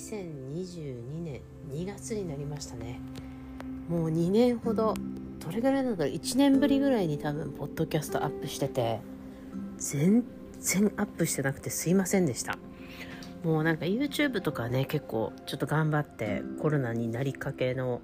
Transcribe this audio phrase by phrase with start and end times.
[0.00, 3.00] 2022年2月になりましたね。
[3.88, 4.94] もう2年ほど
[5.38, 9.00] どれぐらいなんだろう？1年ぶりぐらいに多分ポッドキャストアップしてて
[9.76, 10.24] 全
[10.60, 12.56] 然アップしてなくてすいませんでした。
[13.44, 18.00] もうなんか YouTube とかね結構ちょっと頑張ってコロナになりかけの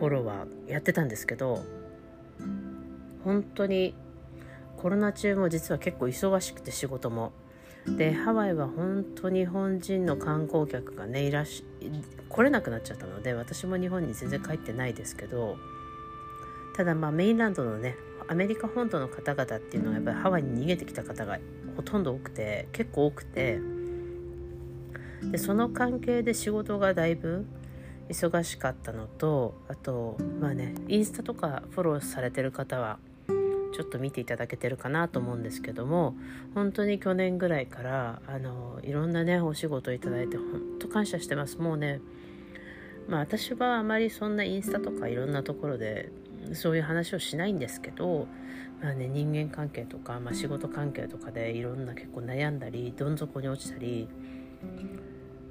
[0.00, 1.64] 頃はやってたんですけど
[3.24, 3.94] 本当に
[4.76, 7.32] コロナ中も実は結構忙しくて仕事も。
[7.86, 11.64] でハワイは本当日本人の観光客がねいらし
[12.28, 15.56] 来れなくなっちゃったので私も日本に全然帰ってないですけど
[16.76, 17.96] ただまあメインランドのね
[18.28, 21.38] アメリカ本土の方々っていうのはやっぱりハワイに逃げてきた方が
[21.76, 23.58] ほとんど多くて結構多くて
[25.24, 27.46] でその関係で仕事がだいぶ
[28.08, 32.98] 忙しかったのとあとまあねインスタとかフォローされてる方は
[33.72, 36.14] ちょっと見ていただけてるかなと思うんですけども
[36.54, 41.58] 本当に去年ぐらいからあのいろんなねお仕事いただいて本当感謝してます。
[41.58, 42.00] もうね
[43.08, 46.10] まあ私はあまりそんなインスタとかいろんなところで
[46.52, 48.26] そういう話をしないんですけど、
[48.82, 54.08] まあね、人間関係とか、まあ、仕事関係とかでいろんな結構悩んだりどん底に落ちたり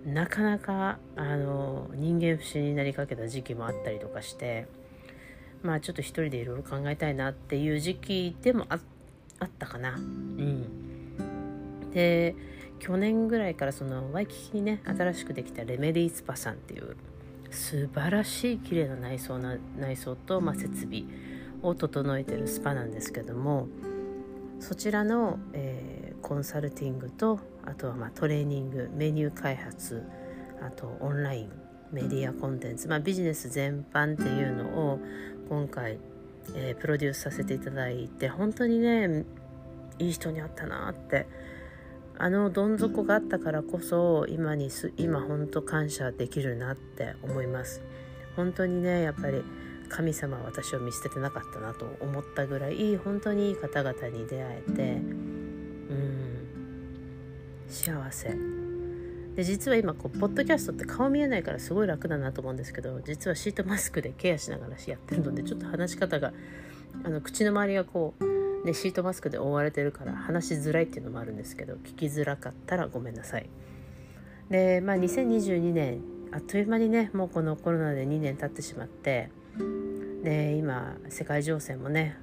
[0.05, 4.67] なかなかあの人間不信になりかけた時期もあったりとかして
[5.63, 8.79] まあちょっと一人でいろいろ考えたいなっていう時期でもあっ
[9.59, 9.95] たかな。
[9.95, 12.35] うん、で
[12.79, 16.95] 去年ぐらいからそのワイキキにね新しくできたレメディスパさんっていう
[17.51, 21.03] 素晴らしい綺麗な内装な内装と、まあ、設備
[21.61, 23.67] を整えてるスパなんですけども
[24.59, 30.03] そちらの、えー、コンサルティングとあとはまあトレーニングメニュー開発
[30.61, 31.51] あとオンライン
[31.91, 34.99] メディアコンテンツ、まあ、ビジネス全般っていうのを
[35.51, 35.99] 今回、
[36.55, 39.25] えー、プロデュースさせていただいて本当にね
[39.99, 41.27] いい人に会ったなって。
[42.17, 47.81] あのどん底があったからこそ今にす今本当感謝できるなって思います。
[48.35, 49.43] 本当にねやっぱり
[49.89, 56.47] 神様は私を見捨ててなかったなと思ったぐらい本当にいい方々に出会えてうん
[57.67, 58.70] 幸せ。
[59.35, 66.33] で実は今こうポッドキャストって顔見えないからすごい楽だなと思うんですけど実はシートマスクでケアしながらやってるのでちょっと話し方が
[67.03, 73.49] あの口の周りがこう、ね、シートマスクで覆われてるから話しづらいっていうのもあるんですけど聞きづらかったらごめんなさい。
[74.49, 76.01] でまあ2022年
[76.33, 79.29] あっという間にねもうこのコロナで2年経ってしまって
[80.23, 82.17] で今世界情勢もね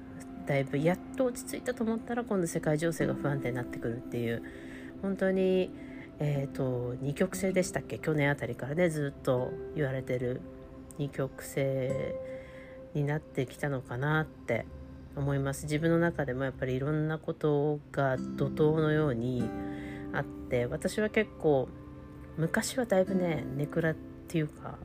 [0.45, 4.43] だいぶやっと落ち着いたと思ったら今度世界情勢が不安定になってくるっていう
[5.01, 5.71] 本当に
[6.19, 7.97] えーと、二極性でしたっけ？
[7.97, 10.41] 去年あたりからねずっと言われてる
[10.97, 12.15] 二極性
[12.93, 14.65] になってきたのかなって
[15.15, 15.63] 思います。
[15.63, 19.49] 自分の中でもやっぱりいろんなことが怒涛のように
[20.13, 21.69] あって私は結構
[22.37, 23.95] 昔はだいぶねネクラっ
[24.27, 24.77] ていうか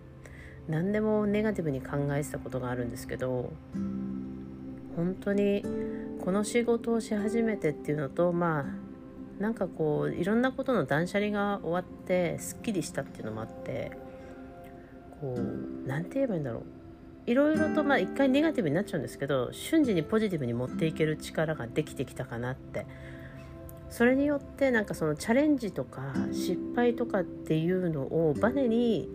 [0.68, 3.52] 何でもネガティブに考えてたことがあるんですけど
[4.96, 5.64] 本当に
[6.24, 8.64] この仕事をし始めてっていうのとまあ
[9.38, 13.92] なんかこういろんなことの断捨離が終わってすっきりしたっていうのもあって
[15.20, 16.62] こう何て言えばいいんだろう。
[17.26, 22.86] いろいろとまあ一回ネガティブになっちゃうんですけど瞬時にポジティブに持っていける力ができてきたかなって。
[23.90, 29.08] それによってなんかそのチャレンジとか失敗とかっていうのをバネに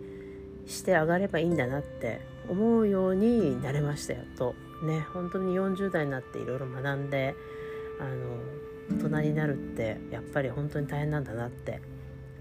[0.64, 4.54] して上がればいいんだなって思うようになれましたよと。
[4.82, 7.34] ね本当に40代になっていろいろ学んで
[8.00, 8.38] あの
[8.90, 11.80] 大人になるってやっぱり本当に大変なんだなって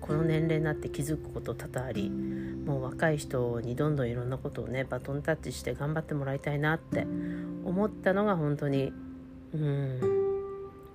[0.01, 7.05] この年齢になって気づくこと多々ありもう若い人にどんどんいろんなことをねバトンタッチして頑張ってもらいたいなって
[7.65, 8.93] 思ったのが本当に
[9.53, 9.99] うん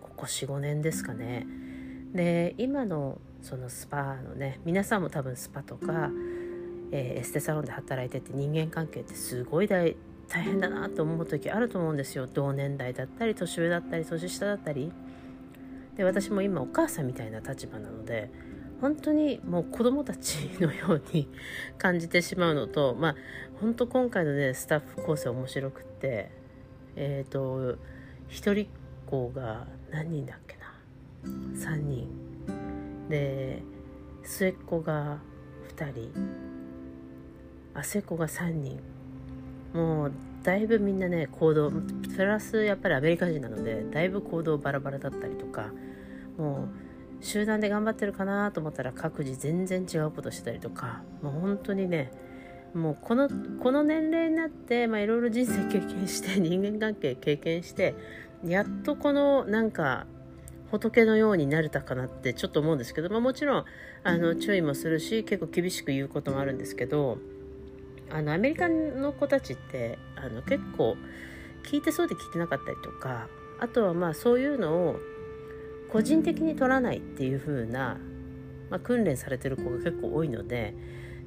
[0.02, 1.46] ここ45年ですかね。
[2.12, 6.10] で今のそのスパのね皆さんも多分スパとか、
[6.92, 9.96] えー、エステサロンで働いてて人間関係ってすごい大
[10.28, 14.92] 大変だなと思う時あると思うんですよ同年代だったり年上だったり年下だったり
[15.96, 18.30] で私も今お母さんみたいな立場なので
[18.80, 21.28] 本当にもう子供たちのように
[21.78, 23.16] 感じてしまうのとまあ
[23.60, 26.30] 本当今回のねスタッフ構成面白くって
[26.96, 27.78] えっ、ー、と
[28.28, 28.68] 一人っ
[29.06, 30.74] 子が何人だっけな
[31.54, 32.08] ？3人。
[33.08, 33.62] で
[34.22, 35.18] 末っ子が
[35.76, 36.12] 2人。
[37.74, 38.80] あ末っ子が3人。
[39.72, 40.12] もう
[40.44, 45.72] だいぶみんなね行動プラスやっぱりアメリカ人なのでだいぶ行動バラバラだったりとか
[46.36, 46.68] も
[47.20, 52.12] う集団で頑張ってるかなと思ったら各自全然違うことしてたりとかもう本当にね
[52.74, 53.30] もうこの
[53.62, 57.94] この年齢になっていろいろ人生経験して 人間関係経験して
[58.44, 60.06] やっとこのなんか
[60.70, 63.64] 仏のようになれたかなってちょっと思うんですけど、まあ、もちろん
[64.02, 67.18] あの注意もするし結構厳しく言うこともあるんですけど
[68.10, 70.96] あのアメリカの子たちってあの結構
[71.64, 73.28] 聞いてそうで聞いてなかったりとか
[73.60, 74.96] あとはまあそういうのを
[75.90, 77.98] 個人的に取らないっていう風な、
[78.70, 80.74] まあ、訓練されてる子が結構多いので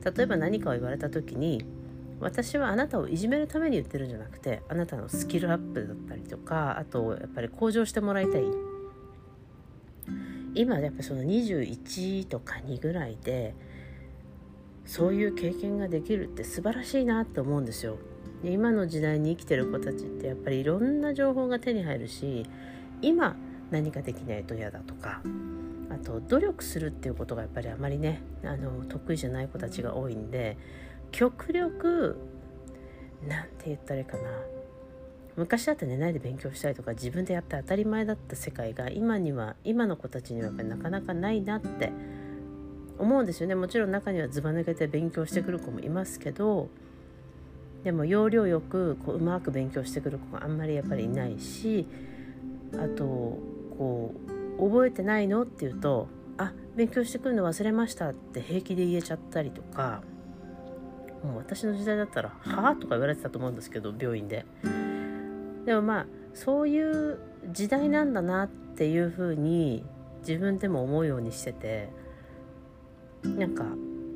[0.03, 1.65] 例えば何かを言われた時に
[2.19, 8.43] 私はあなたをいじめるために言ってるんじゃなくてあなたのスキルアップだったりとかあとやっぱり向上してもらいたい。
[10.55, 13.53] 今やっぱその21とか2ぐらいで
[14.87, 17.97] そういう経験ができるって素晴らしいなって思うんですよ。
[18.41, 22.45] で今の時代に生きてる子たちってやっぱりいろんな情報が手に入るし
[23.01, 23.35] 今
[23.71, 25.21] 何かできないと嫌だとか
[25.89, 30.57] あと努力するっていうことがやっぱりあまりねあの得意じゃない子たちが多いんで
[31.11, 32.17] 極力
[33.27, 34.29] なんて言ったらいいかな
[35.35, 41.91] 昔だって寝ないで勉強したりとか自分でやって当たり前だった世界が今には今の子たちにはやっぱりなかなかないなって
[42.99, 46.69] 思うんですよねもちろん中にはずば抜けて勉強してくる子もいますけど
[47.83, 51.87] でも要領よくこううまく勉強してくる子があんまりやっぱりいないし
[52.73, 53.03] あと
[53.77, 54.13] こ
[54.57, 56.07] う覚えてないのって言うと
[56.37, 60.01] あ勉強してくるの忘れましたって平気で言えちゃったりとか
[61.23, 64.45] もう私の時代だったら「はあ?」とか言われてたと思うんですけど病院で。
[65.65, 67.17] でもまあそういう
[67.51, 69.83] 時代なんだなっていうふうに
[70.19, 71.89] 自分でも思うようにしてて
[73.23, 73.65] なんか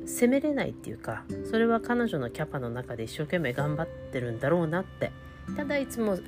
[0.06, 5.12] 責めれないっていうかそれは彼女のキャパの中で一生懸命頑張ってるんだろうなって。
[5.56, 6.18] ただいつも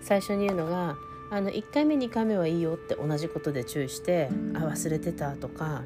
[0.00, 0.96] 最初に言うのが
[1.30, 5.82] あの1回目2回目はいいよって同じことで注意してあ忘れてたとか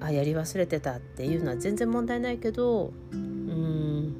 [0.00, 4.14] あやり忘れてたっていうのは全然問題ないけどうん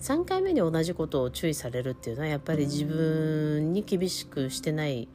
[0.00, 5.08] 3回目に同じことを注意されるっていうのはやっぱり自分に厳しくしてない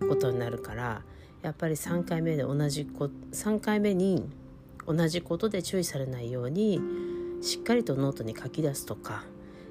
[0.00, 1.02] ことになるから
[1.42, 4.28] やっぱり3回目で同じこ3回目に
[4.86, 6.80] 同じことで注意されないように
[7.40, 9.24] しっかりとノートに書き出すとか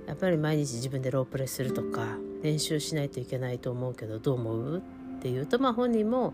[0.08, 4.78] やっぱり毎日自分でロープレするとか練習しないといけないと思うけどどう思う？
[4.78, 4.82] っ
[5.22, 6.34] ていうとまあ本人も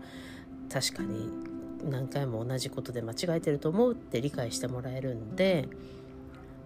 [0.72, 1.28] 確かに
[1.88, 5.68] 何回も同じことで間違えてると思うって理解してもらえるんで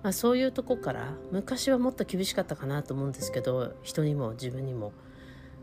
[0.03, 4.93] まあ、そういうとこから昔はもっと厳しかったかなと思うんですけど人にも自分にも。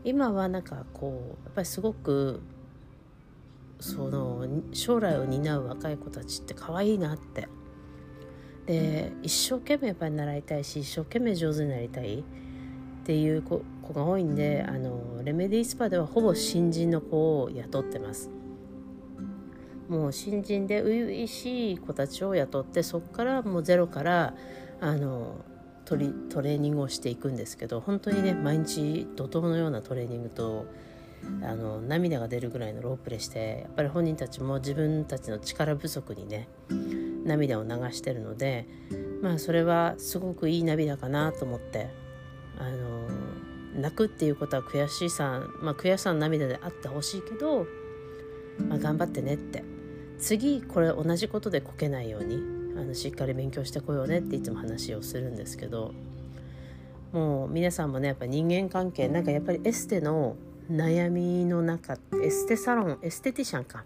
[0.02, 2.40] 今はなんかこうやっぱりすごく
[3.80, 7.48] その将来を担う若い子たちって可愛いなって。
[8.66, 12.22] で一生懸命やっぱり習いたいし一生懸命上手になりたいっ
[13.04, 18.30] ていう子が多いんであのレメディースパではほぼ新人の子を雇ってます。
[19.88, 24.34] もう新人で初々しい子たちを雇ってそこからもうゼロから
[24.80, 25.44] あの
[25.84, 30.66] トリトレーニングをしていくんですけど本当にね毎日怒涛のようなトレーニングと
[31.42, 36.48] あの涙が出るぐらいのロープレしてやっぱり本人たちも自分たちの力不足にね
[37.24, 38.66] 涙を流してるので
[39.22, 41.88] まあそれはすごくいい涙かなと思って
[42.58, 43.08] あの
[43.80, 47.66] 泣くっていうことは悔しさまあ悔しさの涙であってほしいけど、
[48.68, 49.80] まあ、頑張ってねって。
[50.20, 52.36] 次これ同じことでこけないように
[52.78, 55.92] あのしっかり勉強してこようねっていつも話をするんですけど
[57.12, 60.36] もう皆さんもねやっぱ人間関係なんかやっぱりエステの
[60.70, 63.84] 悩みの中エステサロンエステティシャンか。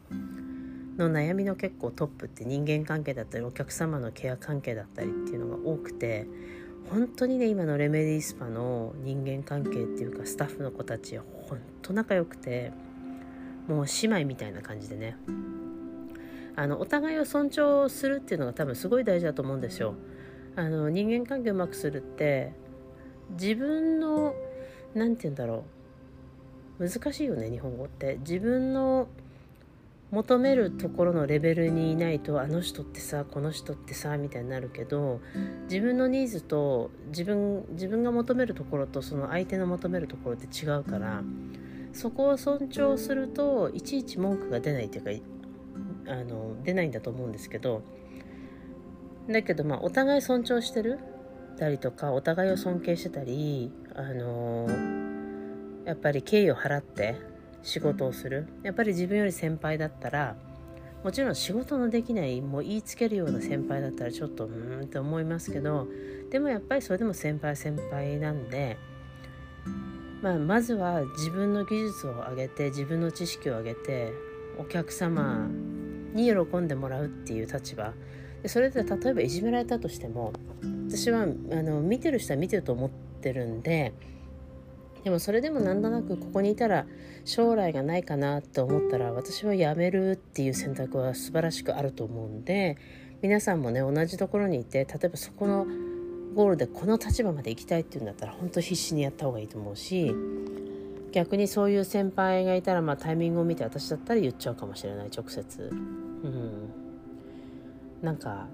[0.98, 6.28] の悩みの結構トップって人間関係だったりお客様のケア関係だったりっていうのが多くて
[6.88, 12.70] 本当にね今のレメディスパの人間関係っていうかスタッフの子たち本当仲良くて
[13.66, 15.16] もう姉妹みたいな感じでね。
[16.56, 19.94] あのお互いを尊重するっていうのが多分すごい大事だと思うんですよ。
[20.54, 22.52] あの人間関係うまくするって
[23.30, 24.34] 自分の
[24.94, 25.83] 何て言うんだろう。
[26.78, 28.18] 難しいよね日本語って。
[28.20, 29.08] 自分の
[30.10, 35.20] 求めるところのレベルにいないとあの人ってさこの人ってさみたいになるけど
[35.64, 41.22] 自分のニーズと自分自分が求めるところとその相手の求めるところって違うから
[41.92, 45.20] そこを尊重するといちいち文句が出ないっていう
[46.06, 47.82] かあの出ないんだと思うんですけど
[49.28, 51.00] だけどまあお互い尊重してる？
[51.58, 54.68] たりとかお互いを尊敬してたりあの
[55.84, 57.16] やっぱり敬意を払って
[57.62, 58.46] 仕事をする。
[58.62, 60.36] やっぱり自分より先輩だったら
[61.04, 65.86] もちろん仕事のできないもう言いつけるような先輩だったらちょっとうーんって思いますけど
[66.30, 68.78] でもやっぱりそれでも先輩先輩なんで、
[70.22, 74.12] まあ、まずは自分の技術を上げて自分の知識を上げて
[74.58, 75.46] お客様
[76.14, 77.92] に喜んでもらうっていう立場。
[78.42, 80.32] でそれで例えばいじめられたとしても
[80.88, 83.92] 私はあの見てる人は見てると思ってるんで
[85.04, 86.86] でもそれでもなんとなくここにいたら
[87.24, 92.78] 将来がないかなって思ったら私は辞めるっていう選択は素晴らしくあると思うんで
[93.22, 95.66] 皆さんもね同じところにいて例えばそこの
[96.34, 100.14] ゴールでこの立場まで行きたいっていうんだったら本当必死にやった方がいいと思うし
[101.12, 105.70] 逆にそういう先輩がいたら、まあ、タイミングを見て私だったら言っちゃうかもしれない直接。
[105.70, 106.70] うん、
[108.02, 108.48] なんか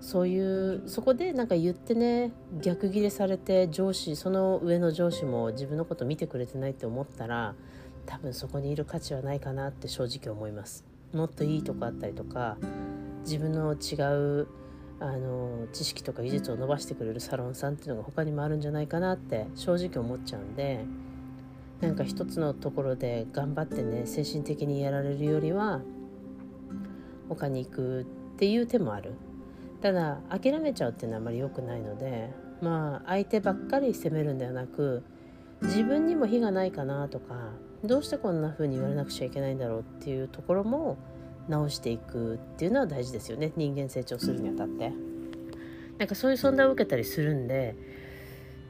[0.00, 7.54] そういうそこでなんか言ってね逆ギレされて上司その上の上司も自分のこと見てくれてないって思ったら
[8.04, 10.84] 多分そこにいる価値はないかなって正直思います。
[11.12, 12.56] もっといいとこあったりとか
[13.24, 13.94] 自分の違
[14.42, 14.48] う
[14.98, 20.84] あの知識とか技術を伸ばしてくれるサロンさんっていうのが他にもあるんじゃないかなって正直思っちゃうんで
[21.80, 25.82] なんか一つのところで頑張ってね精神的にやられるよりは
[27.28, 28.04] 他に行くっ
[28.38, 29.14] ていう手もある。
[29.80, 32.30] ただ諦めちゃうっていうのはあまり良くないので
[32.62, 35.02] まあ相手ばっかり責めるんではなく
[35.62, 37.34] 自分にも非がないかなとか
[37.84, 40.96] どうしてこんな風に言われなくちゃいけないんだろうっていうところも
[41.48, 43.52] 直していくっていうのは大事ですよね。
[43.56, 44.92] 人間成長するにあたって。
[45.98, 47.74] なんかそういう存在を受けたりするんで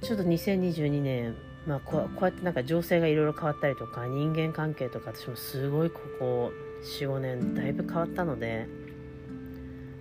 [0.03, 1.35] ちょっと2022年
[1.67, 6.53] まあこうやってなんか情勢がいろいろ変わったりとか人間関係とか私もすごいここ
[7.01, 8.69] 45年だいぶ変わったので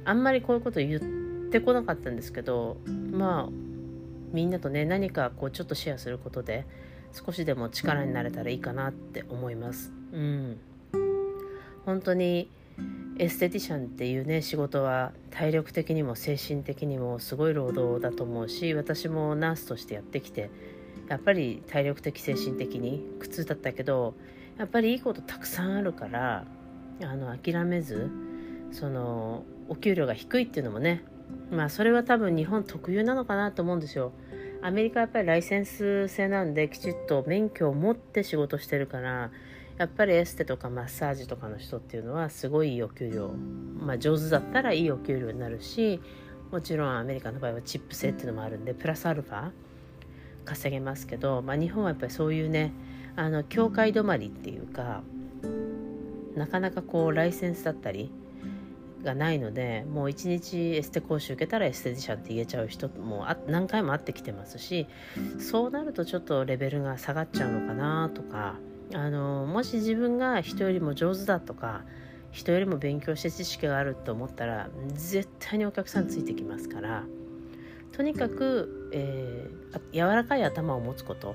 [0.06, 1.00] あんまりこういうこと言っ
[1.52, 2.78] てこなかったんですけど
[3.12, 3.50] まあ
[4.32, 6.66] みんなとね何かこうちょっとシェアすることで
[7.12, 9.94] 少しでも力になれたらいいかなって思います。
[10.12, 10.58] うん、
[11.86, 12.50] 本当に
[13.18, 20.50] エステティシャンっていうね仕事は体力的にも精神的にもすごい労働だと思うし私もナースとしてやってきて
[21.08, 24.16] やっぱり体力的精神的に苦痛だったけど
[24.58, 26.46] やっぱりいいことたくさんあるから
[27.02, 28.10] あの諦めず
[28.72, 31.04] そのお給料が低いっていうのもね
[31.52, 34.12] まあそれは多分日本特有なのかなと思うんですよ。
[34.62, 39.30] アメリカはやっぱりライセンス制なんできちっと免許を持って仕事してるから
[39.78, 43.32] やっぱりエステとかマッサージとかの人っていうのはすごいいいお給料
[43.80, 46.02] まあ上手だったらいいお給料になるし
[46.52, 49.52] もちろんアメリカの場合はチップ制っていうのもあるんでプラスアルファ
[50.46, 52.72] 稼げますけど、まあ、日本はやっぱりそういうね
[53.16, 55.04] あの境界止まりっていうか
[56.36, 58.12] なかなかこうライセンスだったり
[59.06, 64.88] がないのでもう一日エステ講習受けたらエステティシャンって言えちゃう人も何回も会ってきてますし
[65.40, 68.56] そうなるとちょっとレベルが下がっちゃうのかなとか
[68.94, 71.84] あのもし自分が人よりも上手だとか
[72.32, 77.04] 人よりも勉強して知識があると思ったら絶対にお客さんついてきますから
[77.94, 81.34] とにかく、えー、柔らかい頭を持つこと。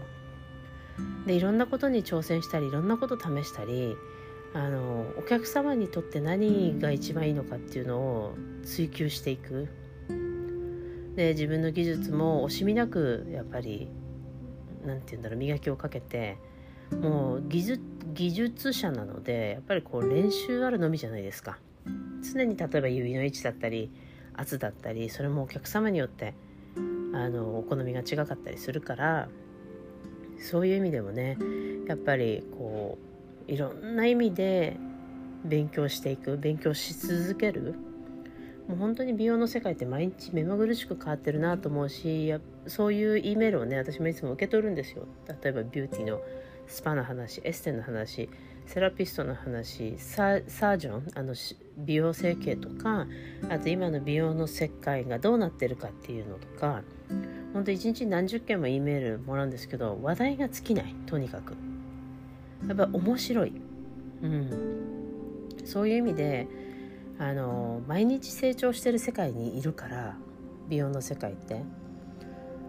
[1.27, 3.97] でいろんなことに挑戦したりいろんなこと試したり
[4.53, 9.69] あのお客様にとって何が一番いいのかっていうのを追求していく。
[11.17, 13.89] で自分の技術も惜しみなくやっぱり
[14.85, 16.39] 何て言うんだろう磨きをかけて
[16.91, 21.59] もう技術技術者なのでやっぱりこう練習あるのみじゃないですか。
[22.23, 23.91] 常に例えば指の位置だったり
[24.35, 26.35] 圧だったりそれもお客様によって
[27.15, 29.29] あのお好みが違かったりするから
[30.39, 31.39] そういう意味でもね
[31.87, 33.10] やっぱりこう
[33.47, 34.77] いろんな意味で
[35.45, 37.75] 勉強していく勉強し続ける。
[38.69, 42.33] もう本当に美容の世界って毎日目まぐるしく変わってるなと思うし
[42.69, 45.07] そういう E メールをね私もいつも受け取るんですよ。
[45.43, 46.21] 例えばビューティーの
[46.69, 48.29] スパの話エステの話
[48.67, 51.35] セラピストの話サージョンあの
[51.79, 53.09] 美容整形とか
[53.49, 56.83] あと今の美容の世界がどうなってるかっていうのとか
[57.53, 61.70] 本当一日何十件も E メールもらうんですけど話題が尽きないとにかく。
[62.69, 63.53] やっぱ面白い、
[64.23, 66.47] うん、そういう意味で
[67.19, 70.17] あの毎日成長してる世界にいるから
[70.69, 71.63] 美容の世界って。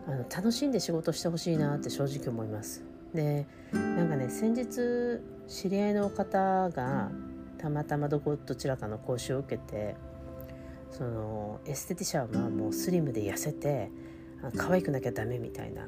[0.08, 2.84] あの楽しんで仕事してほしいなって正直思います。
[3.14, 7.12] でなんかね先日知り合いの方が
[7.58, 9.96] たまたまどこどちらかの講習を受けて
[10.90, 13.92] そのエステティシャンはもうスリムで痩せて
[14.58, 15.84] 可愛くなきゃダメみたいな。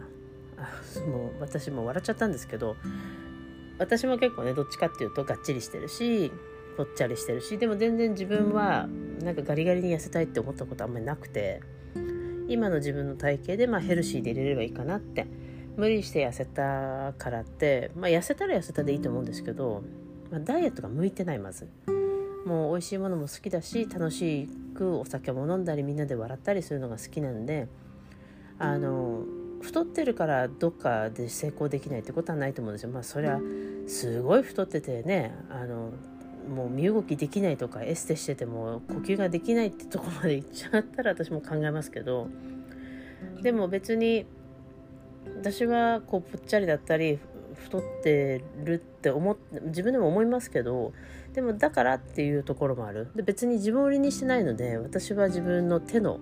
[0.56, 0.70] あ
[1.08, 2.76] もう私も笑っちゃったんですけど
[3.80, 6.32] 私も結構ねどっちかっていうとがっちりしてるし
[6.78, 8.88] ぽっちゃりしてるしでも全然自分は
[9.22, 11.62] なんかガリガリに痩せたいって思ったことあんまりなくて
[12.48, 15.28] 今の自分の体型でまあヘルシーで入れればいいかなって
[15.78, 19.84] 無理して痩せたからってまあ痩せたら痩せたでいいと思うんですけど、
[20.32, 21.68] まあ、ダイエットが向いてないまず。
[22.46, 27.70] もう美味しいものも好きだし楽しくお酒も飲んだりみんなで笑ったりするのが好きなんで
[28.60, 29.24] あの
[29.64, 32.90] 太ってるからどっかで成功できないってことはないと思うんですよ。
[32.90, 33.40] まあそれは
[33.88, 35.92] すごい太っててねあの
[36.54, 42.28] もう身動きできないとかエステしてても呼吸ができないってとこまで行っちゃったら私も考えますけど
[43.42, 44.26] でも別に
[45.38, 47.20] 私はこうぽっちゃりだったり
[47.56, 50.92] 太ってるって思っ自分でも思いますけど
[51.34, 56.20] でもだからっていうところもあるで別に自分売りにしてないので私は自分の手の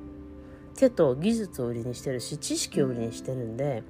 [0.76, 3.84] 手と技術を売りにしてるし知識を売りにしてるんで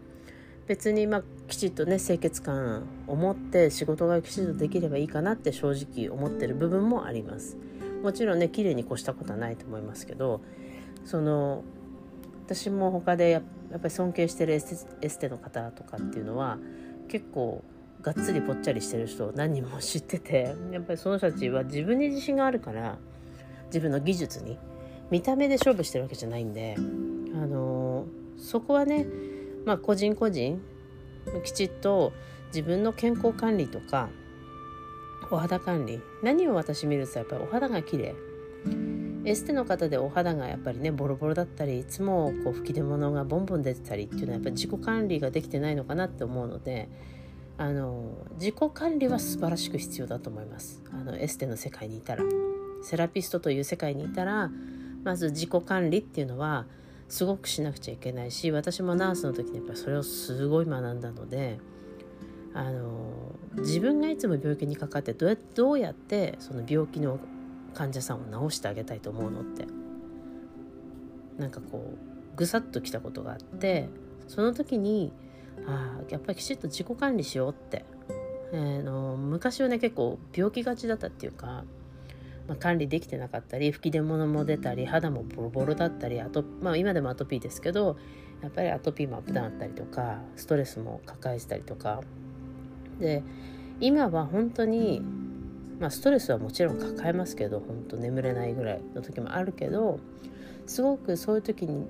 [0.68, 7.58] 別にまあきちっとね清潔感を持って仕事がきちっとできればいいかなって正直思ってる部分もあります。
[8.02, 10.42] もちろんね綺麗に越したことはないと思いますけど
[11.06, 11.64] その
[12.46, 13.44] 私も他でやっ
[13.80, 16.58] ぱり尊敬してるエステエステの方とかっていうのは
[17.08, 17.64] 結構
[18.02, 22.98] がっつりぽっちゃりしてる人を何人も知っててやっぱりその人たちは自分に自信があるから
[23.68, 24.58] 自分の技術に
[25.12, 26.82] 見た目で勝負してるわけじゃないんで、あ
[27.46, 28.06] の
[28.38, 29.06] そこはね、
[29.66, 30.62] まあ、個人個人
[31.44, 32.14] きちっと
[32.48, 34.10] 自分の健康管理とか
[35.30, 38.16] お肌管理何を私見るとやっぱりお肌が綺麗。
[39.24, 46.90] エステの方でお肌がやっぱりねボロボロだったりいつもこう吹き出物がボンボン出てたりっていうのはやっぱり自己管理ができてないのかなって思うので
[47.60, 50.82] あの自己管理は素晴らしく必要だと思います。
[50.92, 52.24] あのエステの世界にいたら。
[52.82, 54.50] セラピストという世界にいたら
[55.04, 56.66] まず自己管理っていうのは
[57.10, 61.60] すごくしなくちゃいけないし私もナースの時にやっぱそれをすごい学んだので
[62.54, 67.20] あの自分がいつも病気にかかってどうやどうやってその病気の
[67.74, 69.66] 患者さんを治してあげたいと思うのって。
[71.42, 73.90] なんかこうぐさっときたことがあって
[74.28, 75.12] その時に
[75.68, 77.84] ああやっぱりきちっと自己管理しようって、
[78.54, 81.64] えー、の昔はね結構病気がちだったっていうか
[82.48, 87.98] まあ、管理できてなかったり吹き出物も出たり肌もボロボロだったりあと、まあ、今でもアトピーですけど
[88.42, 92.02] やっぱりアトピーもアップダウンあったりとかストレスも抱えてたりとか
[93.00, 93.24] で
[93.80, 95.02] 今は本当に、
[95.80, 100.00] まあ、ストレスはもちろん抱えますけど本当眠れないぐらいの時もあるけど
[100.66, 101.88] すごくそういう時に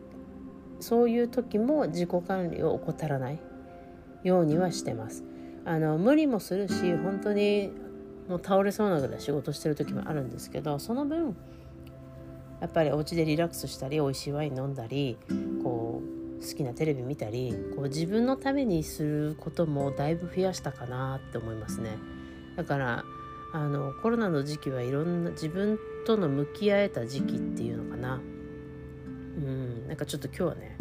[0.80, 3.40] そういう時も自己管理を怠らない
[4.24, 5.24] ようにはしてます。
[5.64, 7.72] あの無理もするし本当に
[8.32, 11.36] もう倒れそうなぐらい仕事してる時もあるんですけどその分
[12.62, 15.18] やっぱりお家でリラックスしたり美味しいワイン飲んだり
[15.62, 16.02] こ
[16.40, 21.98] う好きなテレビ見たりこう自分のためにすることもだいぶ増やしたかなって思いますね。
[22.56, 23.04] だから
[23.54, 28.16] あのコロナの時期はいろんな自分との向き合えた時期っていうのかな。
[28.16, 30.78] うんなんかちょっと今日はね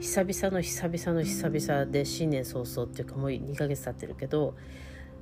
[0.00, 4.54] 久々の久々の久々で新年早々っていうかもう2ヶ月経ってるけど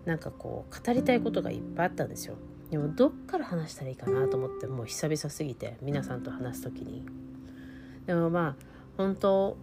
[0.07, 2.37] なんかこう語りたいことがいっぱいあったんですよ。
[2.71, 7.05] でもどっから話したらいいかなと思ってもう久々すぎて皆さんと話す時に。
[8.07, 8.65] でもまあ
[8.97, 9.57] 本当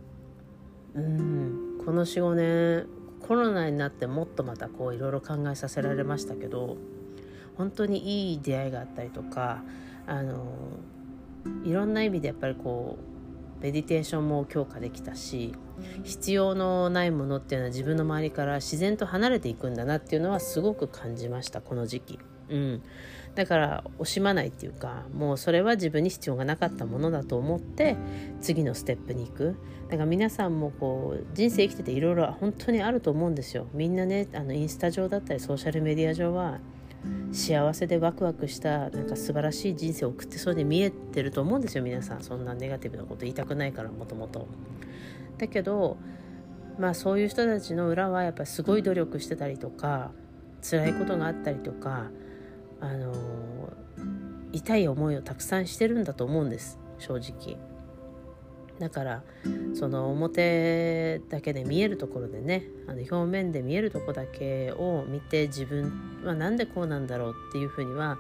[0.96, 2.88] うんこの45年
[3.22, 6.78] コロナになってもっとまたこういろいろ考えさせられましたけど
[7.58, 9.64] 本当にいい出会いがあったりとか
[10.06, 10.44] あの
[11.64, 13.13] いろんな意味でやっぱりこう
[13.64, 15.56] メディテーションも強化できたし
[16.04, 22.20] 必要のないものっていうのは自分の周りから自然と離れていくんだなっていうのはすごく感じましたこの時期。
[22.50, 22.84] うん、
[23.36, 27.96] だから惜しまないっていうかもうそれは自分に必要がなかったものだと思って
[28.42, 29.56] 次のステップに行く。
[29.90, 33.68] だから皆さんもこう人生生きてていろいろ本当にあると思うんですよ。
[33.74, 36.60] みんなねあのインスタ上だったりソーシャルメディア上は
[37.32, 44.48] 幸せでワクワクしたなんか素晴らしい人生を送ってそうで見えてると思うんですよ皆さんそんなネガティブなこと言いたくないからもともと。
[45.38, 45.98] だけど
[46.80, 50.12] まあそういう人たちの裏はやっぱすごい努力してたりとか
[50.62, 52.10] 辛いことがあったりとか
[52.80, 53.14] あの
[54.52, 57.73] 痛い思いをたくさんしてるんだと思うんです正直。
[58.84, 59.24] だから
[59.76, 68.18] その表だけで見えるところでねあの表面で見えるとこだけを見て自分は何でこうなんだろうっていうふうには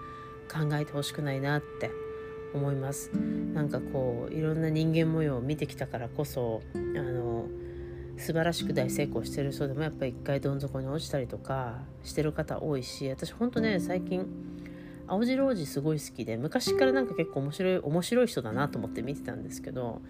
[0.49, 1.91] 考えてほしくないなって
[2.54, 3.10] 思います。
[3.54, 7.47] なんかこういろんな人間模様を見てきたからこそあの
[8.15, 14.26] 素晴らしく大成功してる人でもやっぱり一回どん底に落ちたりとかしてる方多いし私ほんとね最近
[15.08, 20.02] 青白王子すごい好きで昔からなんか結構面白い面白い人だなと思って見てたんですけど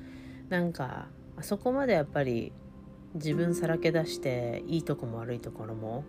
[0.49, 2.51] なんかあそこまでやっぱり
[3.15, 6.03] 自分さらけ出していいとこも悪いところも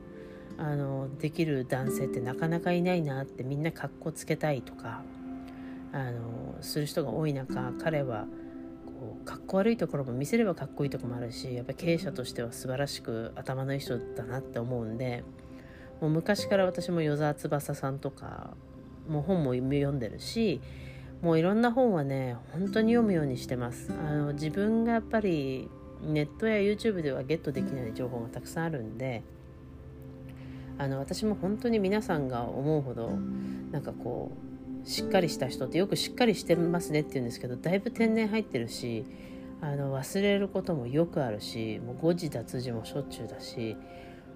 [0.57, 5.03] あのできる男性ってなかなかいないなってみんなかっこつけたいとか
[5.93, 8.27] あのする人が多い中彼は
[8.87, 15.25] こうかっこ悪いところも見せればかっこいいとこもあるしやっぱ経営者としては素晴らしく頭のいい人だなって思うんで
[16.01, 18.57] もう昔から私も与沢翼さんとか
[19.09, 20.61] もう本も読んでるし
[21.25, 25.71] もういろんな本はね本当に読むようにしてますあの自分がやっぱり
[26.03, 29.23] ネットや YouTube ではゲットできない情報がたくさんあるんで
[30.77, 33.09] あの私も本当に皆さんが思うほど
[33.73, 34.33] なんかこ
[34.85, 39.07] うしっかりした人ってよくしっかりしてますねって言うんですけどだいぶ天然入ってるし
[39.63, 43.79] あの忘れることもよくあるしもう誤字脱字もしょっちゅうだし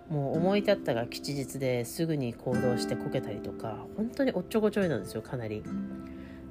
[0.09, 5.63] もう思い立ったが吉日ですぐに行動してこけたりとか本当におっちょこちょいなんですよかなり。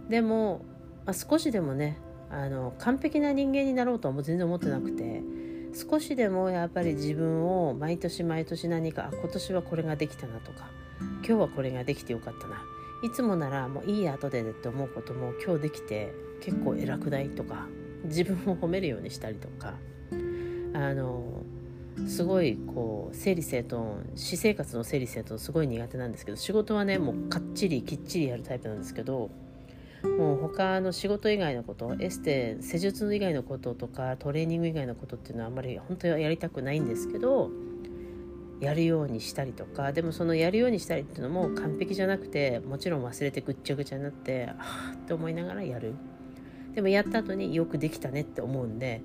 [0.10, 0.62] でも、
[1.06, 1.98] まあ、少しでもね
[2.30, 5.22] あの完璧な人間になろうとはもう全然思ってなくて
[5.74, 12.64] 少しでもやっぱり自分を毎年毎年何かあ今年はこれができたなとか今日はこれができてよかったな
[13.04, 17.68] いつもならもういい後でって思うことも今日できて結構偉くないとか
[18.06, 19.76] 自分を褒めるようにしたりとか
[20.74, 21.44] あの
[22.08, 29.30] すごいこう整理整頓私生活の整理整頓すごい苦手なんですけど仕事はねもうかっちりきっちりやるタイプなんですけど
[30.04, 37.50] もう他の仕事以外のことエステ施術以外のこととかトレーニング以外のことっていうのはあんまり本当はやりたくないんですけど
[38.60, 45.96] やるようにしたりとかでもそのやるようにしたりっていうのも完璧じゃなくてもちろん忘れてぐっちゃぐちゃになってはあって思いながらやる。
[46.74, 49.02] でもやった後によくできたねって思うんで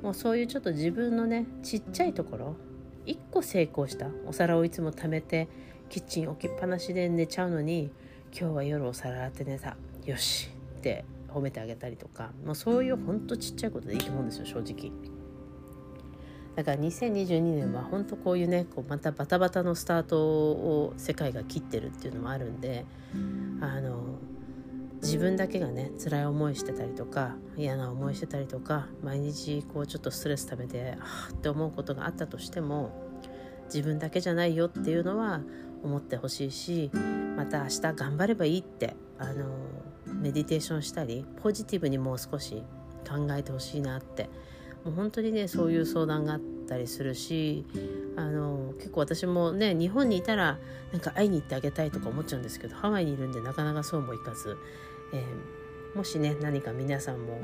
[0.00, 2.56] もうそういうちょっと自分のねちっちゃいところ
[3.06, 5.48] 1個成功したお皿をいつも貯めて
[5.88, 7.90] キッチン置きっぱなしで寝ちゃうのに
[8.38, 9.76] 今日は夜お皿洗って寝た。
[10.06, 14.90] よしって褒めてあげたりとかもうそういうほんとちっちゃいことでいいと思うんですよ正直。
[16.54, 22.86] だから2022年は本当こういうねこうまたバタバタのスタートを世界が切ってるっていうのもあるんで
[23.60, 24.16] あの
[25.02, 32.90] 自分だけがね辛い思いしてたりとか嫌な思いしてたりとか毎日こうちょっとストレス溜めてああって思うことがあったとしても
[33.66, 35.42] 自分だけじゃないよっていうのは
[35.82, 36.90] 思ってほしいし
[37.36, 39.44] また明日頑張ればいいってあの
[40.06, 42.62] メディテーションしたりポジティブにもう少し
[43.08, 44.28] 考えてほしいなって。
[44.86, 47.66] もう本当にねそういう相談があったりするし
[48.14, 50.58] あの結構私もね日本にいたら
[50.92, 54.56] なんか会いに行ってあげたいとか思っちゃうんですけどハワイにいるんでなかなかそうもいかず、
[55.12, 57.40] えー、もしね何か皆さんも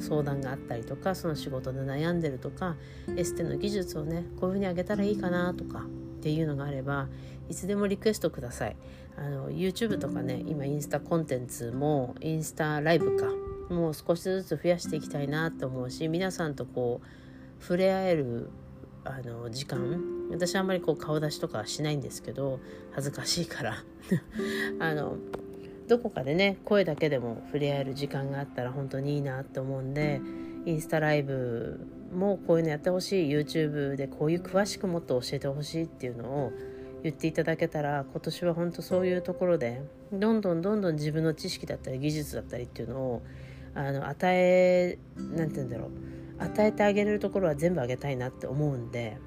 [0.00, 2.74] 相談があったりとかその仕事で悩んでるとか
[3.16, 7.06] エステの技術をねこういうふうにあげたらいいかなとかっていうのがあれば
[7.48, 8.76] いつでもリクエストください。
[9.20, 13.26] あの YouTube とかね今インスタコンテンツもインスタライブか
[13.68, 18.50] もう少しずつ増やしていきたいなと思うし皆さんとこう触れ合える
[19.04, 22.60] あの時間私あんまりこう顔出しとかしないんですけど
[22.92, 23.84] 恥ずかしいから。
[24.80, 25.18] あの
[25.86, 30.20] どこかでね声だけでも触れ合える時間があったら本当にいいなと思うんで
[30.64, 36.52] インスタライブもこういうのやってほしい YouTube でこういう詳しくもっと教えてほしいっていうのを
[37.02, 39.82] 言っていただけたら今年は本当そういうところで
[40.12, 43.22] どんどんどんどん自分の知識だったり技術だったりっていうのを
[43.74, 45.90] あの与え何て言うんだろう。
[46.40, 49.18] 与えてあげれるところは全部あげたいなって思うんで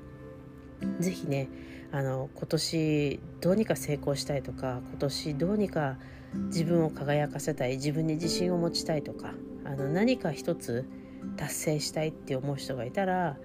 [1.00, 1.48] 是非ね
[1.92, 5.98] あの今年どうにか成功したいとか今年どうにか
[6.48, 10.90] 自分を輝かせたい自分に自信を持ちたいとかあの何か一つ
[11.38, 13.38] 達成したいって思う人がいたら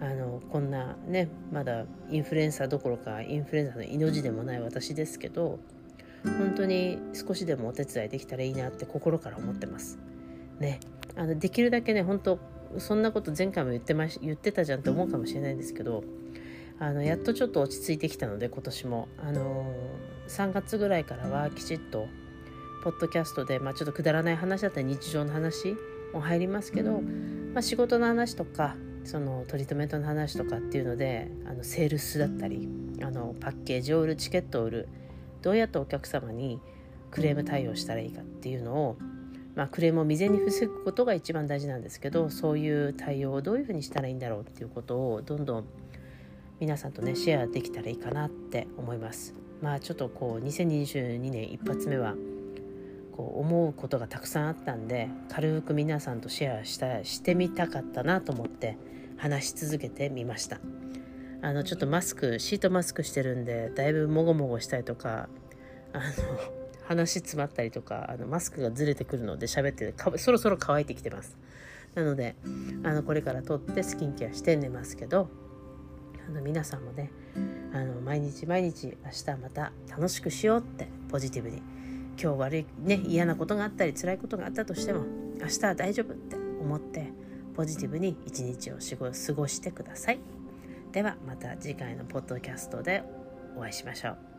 [0.00, 5.58] あのこんなねまだインフルエンサーどころかインフルエンザの命でもない私ですけど
[6.24, 9.98] 本当に少しでもお手伝いできたらいいなって心から思ってます。
[10.58, 10.80] ね、
[11.16, 12.38] あのできるだけね本当
[12.78, 16.04] そんなこと前回も言ってまし言ってたじゃんって思うかもしれないんですけど
[16.78, 19.72] あのやっとちょっと落ち着いてきたので今年も、あの
[20.28, 22.08] 3月ぐらいからはきちっと
[22.82, 25.76] ポッドキャストで、まあ、ちょっとくだらない話だったり日常の話
[26.12, 32.68] も入りますけど、まあ、仕事の話とかそのトリートメントの話とかっていうのであのセールスだったり
[33.02, 34.88] あのパッケージを売るチケットを売る
[35.42, 36.60] どうやってお客様に
[37.10, 38.96] クレーム対応したらいいかっていうのを、
[39.54, 45.64] まあ、クレームを未然に防ぐことが一番大事なんですけどそういう対応をどういうふうにしたらいいんだろうっていうことをどんどん
[46.60, 49.34] 皆さんとねシェアできたらいいかなって思います。
[49.60, 52.14] まあちょっとこう2022年一発目は
[53.16, 58.76] こう思うことがたくさんあったんで軽く皆さんとシェアしたしてみたかったなと思って
[59.16, 60.58] 話し続けてみました。
[61.40, 65.28] あのちょっとマスクシートマスクしてるんでだいぶもごもごしたりとか
[65.92, 66.04] あの
[66.88, 71.36] 話詰まったりとかあのマスクがずれてくるので喋ってそろそろ乾いてきてます。
[71.94, 72.34] なので
[72.82, 75.28] あのこれから取ってスキンケアして寝ますけど
[76.26, 77.12] あの皆さんもね
[77.72, 81.62] あの毎日毎日明日また楽しくしようってポジティブに
[82.20, 85.04] 今日悪いね嫌なことがあったり辛いことがあったとしても
[85.40, 87.12] 明日は大丈夫って思って
[87.54, 90.18] ポジティブに一日を過ごしてください。
[90.92, 93.02] ではまた次回のポッドキャストで
[93.56, 94.33] お会いしましょう。